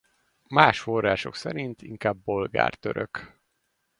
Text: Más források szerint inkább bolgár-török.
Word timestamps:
Más 0.49 0.79
források 0.79 1.35
szerint 1.35 1.81
inkább 1.81 2.17
bolgár-török. 2.17 3.39